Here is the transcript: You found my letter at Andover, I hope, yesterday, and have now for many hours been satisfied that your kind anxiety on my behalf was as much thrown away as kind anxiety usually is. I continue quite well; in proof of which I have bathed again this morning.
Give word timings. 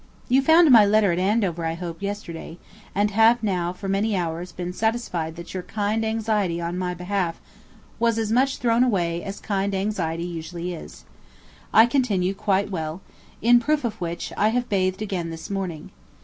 You 0.29 0.41
found 0.41 0.71
my 0.71 0.83
letter 0.83 1.11
at 1.11 1.19
Andover, 1.19 1.63
I 1.63 1.75
hope, 1.75 2.01
yesterday, 2.01 2.57
and 2.95 3.11
have 3.11 3.43
now 3.43 3.71
for 3.71 3.87
many 3.87 4.15
hours 4.15 4.51
been 4.51 4.73
satisfied 4.73 5.35
that 5.35 5.53
your 5.53 5.61
kind 5.61 6.03
anxiety 6.03 6.59
on 6.59 6.75
my 6.75 6.95
behalf 6.95 7.39
was 7.99 8.17
as 8.17 8.31
much 8.31 8.57
thrown 8.57 8.83
away 8.83 9.21
as 9.23 9.39
kind 9.39 9.75
anxiety 9.75 10.23
usually 10.25 10.73
is. 10.73 11.05
I 11.71 11.85
continue 11.85 12.33
quite 12.33 12.71
well; 12.71 13.01
in 13.43 13.59
proof 13.59 13.83
of 13.83 14.01
which 14.01 14.33
I 14.35 14.47
have 14.47 14.69
bathed 14.69 15.03
again 15.03 15.29
this 15.29 15.51
morning. 15.51 15.91